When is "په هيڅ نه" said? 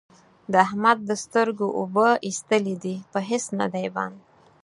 3.11-3.67